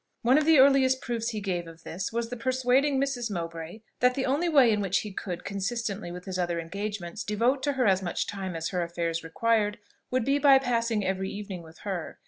One 0.23 0.39
of 0.39 0.45
the 0.45 0.57
earliest 0.57 0.99
proofs 0.99 1.29
he 1.29 1.39
gave 1.39 1.67
of 1.67 1.83
this, 1.83 2.11
was 2.11 2.31
the 2.31 2.35
persuading 2.35 2.99
Mrs. 2.99 3.29
Mowbray 3.29 3.81
that 3.99 4.15
the 4.15 4.25
only 4.25 4.49
way 4.49 4.71
in 4.71 4.81
which 4.81 5.01
he 5.01 5.13
could, 5.13 5.45
consistently 5.45 6.11
with 6.11 6.25
his 6.25 6.39
other 6.39 6.59
engagements, 6.59 7.23
devote 7.23 7.61
to 7.61 7.73
her 7.73 7.85
as 7.85 8.01
much 8.01 8.25
time 8.25 8.55
as 8.55 8.69
her 8.69 8.81
affairs 8.81 9.23
required, 9.23 9.77
would 10.09 10.25
be, 10.25 10.39
by 10.39 10.57
passing 10.57 11.05
every 11.05 11.29
evening 11.29 11.61
with 11.61 11.81
her. 11.83 12.17